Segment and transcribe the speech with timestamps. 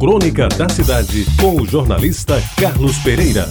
[0.00, 3.46] Crônica da Cidade, com o jornalista Carlos Pereira.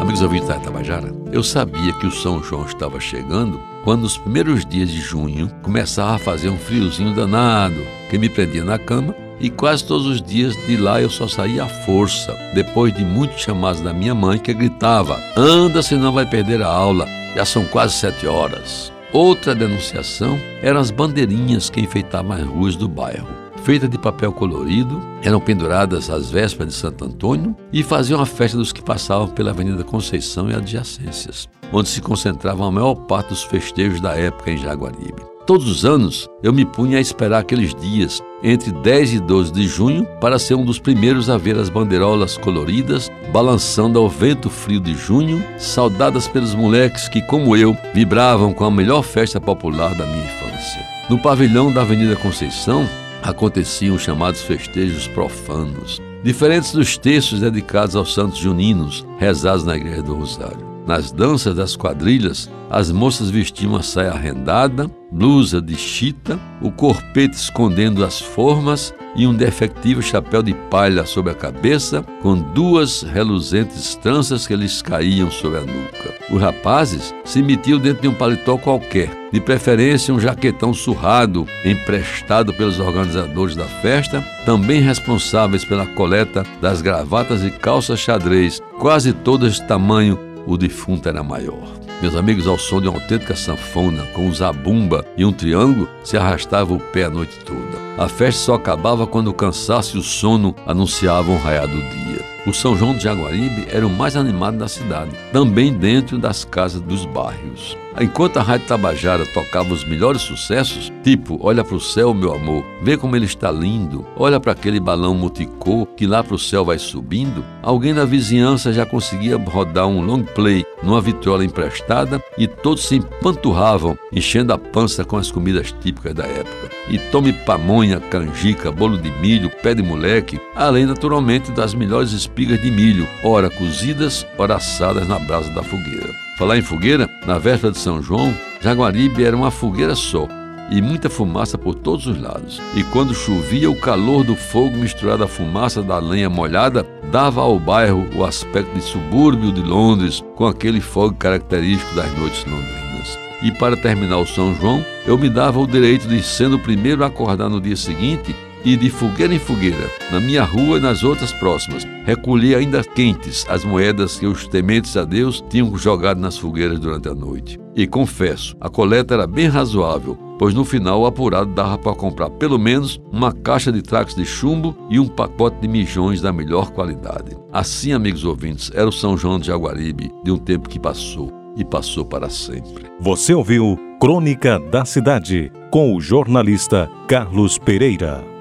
[0.00, 4.64] Amigos ouvintes da Tabajara, eu sabia que o São João estava chegando quando nos primeiros
[4.64, 9.50] dias de junho começava a fazer um friozinho danado que me prendia na cama e
[9.50, 13.82] quase todos os dias de lá eu só saía à força, depois de muitos chamados
[13.82, 18.26] da minha mãe que gritava: Anda, senão vai perder a aula, já são quase sete
[18.26, 18.90] horas.
[19.12, 25.02] Outra denunciação eram as bandeirinhas que enfeitavam as ruas do bairro feitas de papel colorido,
[25.22, 29.50] eram penduradas às vésperas de Santo Antônio e faziam a festa dos que passavam pela
[29.50, 34.58] Avenida Conceição e adjacências, onde se concentravam a maior parte dos festejos da época em
[34.58, 35.22] Jaguaribe.
[35.46, 39.66] Todos os anos eu me punha a esperar aqueles dias, entre 10 e 12 de
[39.66, 44.80] junho, para ser um dos primeiros a ver as bandeirolas coloridas balançando ao vento frio
[44.80, 50.06] de junho, saudadas pelos moleques que, como eu, vibravam com a melhor festa popular da
[50.06, 50.82] minha infância.
[51.08, 52.88] No pavilhão da Avenida Conceição,
[53.24, 60.02] aconteciam os chamados festejos profanos, diferentes dos textos dedicados aos santos juninos, rezados na Igreja
[60.02, 60.73] do Rosário.
[60.86, 67.36] Nas danças das quadrilhas, as moças vestiam uma saia rendada, blusa de chita, o corpete
[67.36, 73.94] escondendo as formas e um defectivo chapéu de palha sobre a cabeça, com duas reluzentes
[73.94, 76.14] tranças que lhes caíam sobre a nuca.
[76.30, 82.52] Os rapazes se metiam dentro de um paletó qualquer, de preferência um jaquetão surrado, emprestado
[82.52, 89.54] pelos organizadores da festa, também responsáveis pela coleta das gravatas e calças xadrez, quase todas
[89.54, 91.84] de tamanho o defunto era maior.
[92.02, 96.16] Meus amigos, ao som de uma autêntica sanfona, com um zabumba e um triângulo, se
[96.16, 97.78] arrastava o pé a noite toda.
[97.96, 102.24] A festa só acabava quando o cansaço e o sono anunciavam o raiar do dia.
[102.46, 106.80] O São João de Jaguaribe era o mais animado da cidade, também dentro das casas
[106.82, 107.76] dos bairros.
[108.00, 112.64] Enquanto a Rádio Tabajara tocava os melhores sucessos, tipo Olha para o céu, meu amor,
[112.82, 116.64] vê como ele está lindo, olha para aquele balão multicor que lá para o céu
[116.64, 122.48] vai subindo, alguém na vizinhança já conseguia rodar um long play numa vitrola emprestada e
[122.48, 126.70] todos se empanturravam, enchendo a pança com as comidas típicas da época.
[126.88, 132.60] E tome pamonha, canjica, bolo de milho, pé de moleque, além naturalmente das melhores espigas
[132.60, 136.24] de milho, ora cozidas, ora assadas na brasa da fogueira.
[136.36, 140.26] Falar em fogueira, na véspera de São João, Jaguaribe era uma fogueira só,
[140.70, 142.58] e muita fumaça por todos os lados.
[142.74, 147.58] E quando chovia, o calor do fogo misturado à fumaça da lenha molhada dava ao
[147.58, 153.18] bairro o aspecto de subúrbio de Londres, com aquele fogo característico das noites londrinas.
[153.42, 157.04] E para terminar o São João, eu me dava o direito de, sendo o primeiro
[157.04, 158.34] a acordar no dia seguinte,
[158.64, 163.44] e de fogueira em fogueira, na minha rua e nas outras próximas, recolhi ainda quentes
[163.48, 167.58] as moedas que os tementes a Deus tinham jogado nas fogueiras durante a noite.
[167.76, 172.30] E confesso, a coleta era bem razoável, pois no final o apurado dava para comprar
[172.30, 176.70] pelo menos uma caixa de tracos de chumbo e um pacote de mijões da melhor
[176.70, 177.36] qualidade.
[177.52, 181.64] Assim, amigos ouvintes, era o São João de Jaguaribe de um tempo que passou e
[181.64, 182.86] passou para sempre.
[183.00, 188.33] Você ouviu Crônica da Cidade com o jornalista Carlos Pereira.